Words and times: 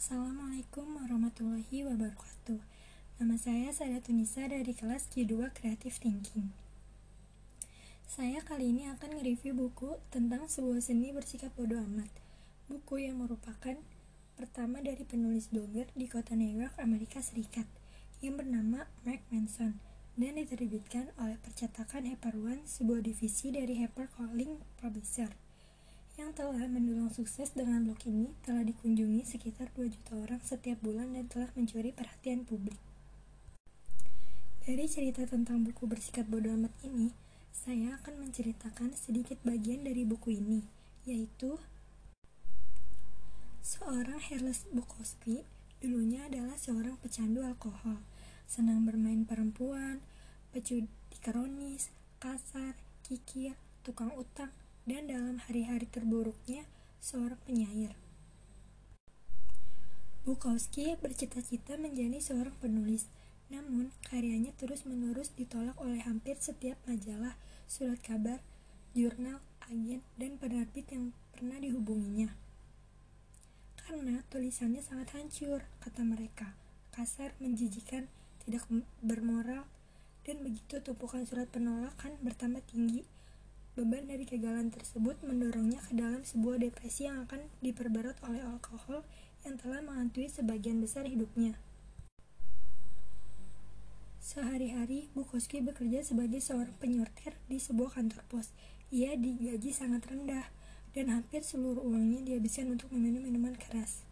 Assalamualaikum 0.00 0.96
warahmatullahi 0.96 1.84
wabarakatuh. 1.84 2.56
Nama 3.20 3.36
saya 3.36 3.68
Sada 3.68 4.00
Tunisa 4.00 4.48
dari 4.48 4.72
kelas 4.72 5.12
Q2 5.12 5.52
Creative 5.52 5.92
Thinking. 5.92 6.56
Saya 8.08 8.40
kali 8.40 8.72
ini 8.72 8.88
akan 8.88 9.20
nge-review 9.20 9.52
buku 9.52 10.00
tentang 10.08 10.48
sebuah 10.48 10.80
seni 10.80 11.12
bersikap 11.12 11.52
bodoh 11.52 11.84
amat. 11.84 12.08
Buku 12.72 13.04
yang 13.04 13.20
merupakan 13.20 13.76
pertama 14.40 14.80
dari 14.80 15.04
penulis 15.04 15.52
blogger 15.52 15.92
di 15.92 16.08
kota 16.08 16.32
New 16.32 16.48
York, 16.48 16.80
Amerika 16.80 17.20
Serikat 17.20 17.68
yang 18.24 18.40
bernama 18.40 18.88
Mark 19.04 19.20
Manson 19.28 19.84
dan 20.16 20.40
diterbitkan 20.40 21.12
oleh 21.20 21.36
percetakan 21.44 22.08
One, 22.40 22.64
sebuah 22.64 23.04
divisi 23.04 23.52
dari 23.52 23.76
Calling 24.16 24.64
Publisher 24.80 25.49
yang 26.20 26.36
telah 26.36 26.68
mendulang 26.68 27.08
sukses 27.08 27.56
dengan 27.56 27.80
blog 27.88 28.04
ini 28.04 28.36
telah 28.44 28.60
dikunjungi 28.60 29.24
sekitar 29.24 29.72
2 29.72 29.88
juta 29.88 30.12
orang 30.20 30.44
setiap 30.44 30.76
bulan 30.84 31.16
dan 31.16 31.24
telah 31.32 31.48
mencuri 31.56 31.96
perhatian 31.96 32.44
publik. 32.44 32.76
Dari 34.60 34.84
cerita 34.84 35.24
tentang 35.24 35.64
buku 35.64 35.88
bersikap 35.88 36.28
bodoh 36.28 36.52
amat 36.60 36.76
ini, 36.84 37.16
saya 37.48 37.96
akan 38.04 38.20
menceritakan 38.20 38.92
sedikit 38.92 39.40
bagian 39.48 39.88
dari 39.88 40.04
buku 40.04 40.36
ini, 40.36 40.60
yaitu 41.08 41.56
seorang 43.64 44.20
Herles 44.20 44.68
Bukowski 44.76 45.48
dulunya 45.80 46.28
adalah 46.28 46.60
seorang 46.60 47.00
pecandu 47.00 47.40
alkohol, 47.48 47.96
senang 48.44 48.84
bermain 48.84 49.24
perempuan, 49.24 50.04
pecudi 50.52 50.84
kronis, 51.24 51.88
kasar, 52.20 52.76
kikir, 53.08 53.56
tukang 53.80 54.12
utang, 54.20 54.52
dan 54.88 55.08
dalam 55.08 55.40
hari-hari 55.44 55.88
terburuknya 55.88 56.64
seorang 57.00 57.40
penyair. 57.48 57.96
Bukowski 60.20 61.00
bercita-cita 61.00 61.80
menjadi 61.80 62.20
seorang 62.20 62.52
penulis, 62.60 63.08
namun 63.48 63.88
karyanya 64.04 64.52
terus-menerus 64.60 65.32
ditolak 65.32 65.74
oleh 65.80 66.04
hampir 66.04 66.36
setiap 66.36 66.76
majalah, 66.84 67.34
surat 67.64 67.98
kabar, 68.04 68.44
jurnal, 68.92 69.40
agen, 69.64 70.04
dan 70.20 70.36
penerbit 70.36 70.86
yang 70.92 71.16
pernah 71.32 71.56
dihubunginya. 71.56 72.36
Karena 73.80 74.22
tulisannya 74.28 74.84
sangat 74.84 75.16
hancur, 75.16 75.64
kata 75.82 76.04
mereka, 76.04 76.52
kasar, 76.92 77.32
menjijikan, 77.40 78.06
tidak 78.44 78.68
bermoral, 79.00 79.66
dan 80.22 80.44
begitu 80.44 80.78
tumpukan 80.84 81.24
surat 81.24 81.48
penolakan 81.48 82.14
bertambah 82.20 82.60
tinggi, 82.68 83.08
Beban 83.78 84.10
dari 84.10 84.26
kegagalan 84.26 84.74
tersebut 84.74 85.22
mendorongnya 85.22 85.78
ke 85.86 85.94
dalam 85.94 86.26
sebuah 86.26 86.58
depresi 86.58 87.06
yang 87.06 87.22
akan 87.22 87.46
diperberat 87.62 88.18
oleh 88.26 88.42
alkohol 88.42 89.06
yang 89.46 89.54
telah 89.62 89.78
menghantui 89.78 90.26
sebagian 90.26 90.82
besar 90.82 91.06
hidupnya. 91.06 91.54
Sehari-hari, 94.18 95.10
Bukowski 95.14 95.62
bekerja 95.62 96.02
sebagai 96.02 96.42
seorang 96.42 96.74
penyortir 96.82 97.34
di 97.46 97.62
sebuah 97.62 97.94
kantor 97.94 98.22
pos. 98.26 98.50
Ia 98.90 99.14
digaji 99.14 99.70
sangat 99.70 100.06
rendah, 100.06 100.50
dan 100.90 101.14
hampir 101.14 101.46
seluruh 101.46 101.86
uangnya 101.86 102.26
dihabiskan 102.26 102.74
untuk 102.74 102.90
meminum 102.90 103.22
minuman 103.22 103.54
keras. 103.54 104.02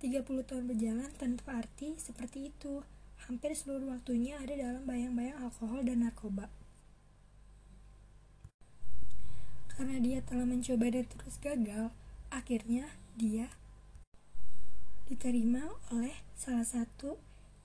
30 0.00 0.24
tahun 0.48 0.64
berjalan 0.66 1.12
tanpa 1.20 1.60
arti 1.60 1.94
seperti 2.00 2.50
itu. 2.50 2.82
Hampir 3.28 3.54
seluruh 3.54 3.94
waktunya 3.94 4.40
ada 4.40 4.56
dalam 4.56 4.82
bayang-bayang 4.82 5.38
alkohol 5.38 5.86
dan 5.86 6.02
narkoba. 6.02 6.50
Karena 9.72 9.96
dia 10.04 10.20
telah 10.20 10.44
mencoba 10.44 10.92
dan 10.92 11.08
terus 11.08 11.40
gagal, 11.40 11.88
akhirnya 12.28 12.92
dia 13.16 13.48
diterima 15.08 15.68
oleh 15.92 16.12
salah 16.36 16.64
satu 16.64 17.16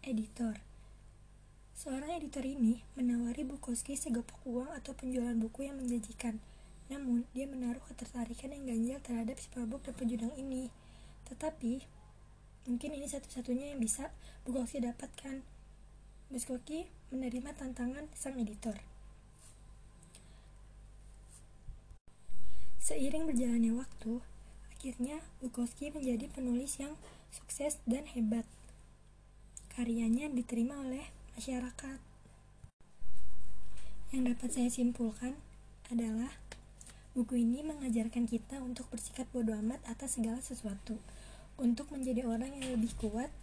editor. 0.03 0.59
Seorang 1.77 2.17
editor 2.17 2.41
ini 2.41 2.81
menawari 2.97 3.45
Bukowski 3.45 3.93
segepok 3.93 4.41
uang 4.49 4.73
atau 4.73 4.97
penjualan 4.97 5.37
buku 5.37 5.69
yang 5.69 5.77
menjanjikan. 5.77 6.41
Namun, 6.89 7.27
dia 7.35 7.45
menaruh 7.45 7.83
ketertarikan 7.91 8.49
yang 8.49 8.65
ganjil 8.65 8.97
terhadap 9.03 9.37
si 9.37 9.51
pabuk 9.53 9.83
dan 9.85 9.93
penjudang 9.93 10.33
ini. 10.39 10.73
Tetapi, 11.29 11.83
mungkin 12.65 12.89
ini 12.97 13.05
satu-satunya 13.05 13.75
yang 13.75 13.79
bisa 13.83 14.09
Bukowski 14.47 14.81
dapatkan. 14.81 15.43
Bukowski 16.33 16.89
menerima 17.13 17.53
tantangan 17.53 18.09
sang 18.15 18.39
editor. 18.41 18.96
Seiring 22.87 23.27
berjalannya 23.27 23.75
waktu, 23.83 24.23
akhirnya 24.71 25.19
Bukowski 25.43 25.91
menjadi 25.91 26.31
penulis 26.31 26.79
yang 26.79 26.95
sukses 27.35 27.83
dan 27.83 28.07
hebat. 28.07 28.47
Karyanya 29.75 30.31
diterima 30.31 30.79
oleh 30.79 31.03
masyarakat. 31.35 31.99
Yang 34.15 34.23
dapat 34.31 34.49
saya 34.55 34.69
simpulkan 34.71 35.35
adalah 35.91 36.31
buku 37.11 37.43
ini 37.43 37.59
mengajarkan 37.59 38.23
kita 38.23 38.63
untuk 38.63 38.87
bersikap 38.87 39.27
bodoh 39.35 39.59
amat 39.59 39.83
atas 39.83 40.15
segala 40.15 40.39
sesuatu. 40.39 40.95
Untuk 41.59 41.91
menjadi 41.91 42.23
orang 42.23 42.55
yang 42.55 42.71
lebih 42.71 42.95
kuat, 43.03 43.35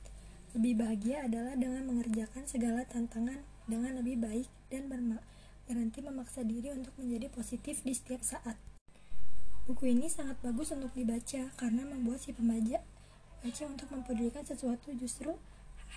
lebih 0.57 0.81
bahagia 0.81 1.29
adalah 1.29 1.53
dengan 1.53 1.85
mengerjakan 1.85 2.49
segala 2.49 2.89
tantangan 2.89 3.45
dengan 3.69 3.93
lebih 4.01 4.25
baik 4.25 4.49
dan 4.73 4.89
berhenti 4.89 6.01
memaksa 6.01 6.49
diri 6.49 6.73
untuk 6.73 6.97
menjadi 6.97 7.29
positif 7.29 7.85
di 7.85 7.93
setiap 7.93 8.25
saat. 8.25 8.57
Buku 9.65 9.97
ini 9.97 10.13
sangat 10.13 10.37
bagus 10.45 10.77
untuk 10.77 10.93
dibaca 10.93 11.49
karena 11.57 11.89
membuat 11.89 12.21
si 12.21 12.37
pembaca 12.37 12.85
baca 13.41 13.65
untuk 13.65 13.89
mempedulikan 13.97 14.45
sesuatu 14.45 14.93
justru 14.93 15.33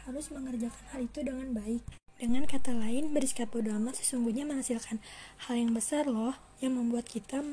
harus 0.07 0.31
mengerjakan 0.31 0.83
hal 0.95 1.03
itu 1.03 1.19
dengan 1.19 1.51
baik. 1.51 1.83
Dengan 2.15 2.47
kata 2.47 2.71
lain, 2.71 3.11
bersikap 3.11 3.51
bodoh 3.51 3.75
amat 3.75 3.99
sesungguhnya 3.99 4.47
menghasilkan 4.47 5.03
hal 5.43 5.55
yang 5.59 5.75
besar 5.75 6.07
loh 6.07 6.39
yang 6.63 6.79
membuat 6.79 7.11
kita 7.11 7.43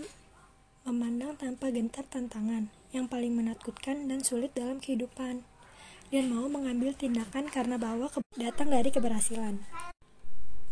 memandang 0.87 1.35
tanpa 1.35 1.75
gentar 1.75 2.07
tantangan 2.07 2.71
yang 2.95 3.11
paling 3.11 3.35
menakutkan 3.35 4.07
dan 4.07 4.23
sulit 4.23 4.55
dalam 4.55 4.79
kehidupan 4.79 5.43
dan 6.15 6.25
mau 6.31 6.47
mengambil 6.47 6.95
tindakan 6.95 7.51
karena 7.51 7.75
bahwa 7.75 8.07
datang 8.39 8.71
dari 8.71 8.95
keberhasilan. 8.95 9.67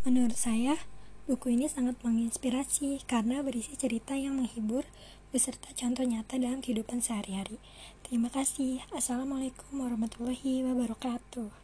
Menurut 0.07 0.39
saya, 0.39 0.79
buku 1.27 1.59
ini 1.59 1.67
sangat 1.67 1.99
menginspirasi 2.07 3.03
karena 3.11 3.43
berisi 3.43 3.75
cerita 3.75 4.15
yang 4.15 4.39
menghibur 4.39 4.87
beserta 5.33 5.73
contoh 5.73 6.05
nyata 6.05 6.37
dalam 6.37 6.61
kehidupan 6.61 7.01
sehari-hari. 7.01 7.57
Terima 8.05 8.29
kasih. 8.29 8.85
Assalamualaikum 8.93 9.81
warahmatullahi 9.81 10.61
wabarakatuh. 10.69 11.62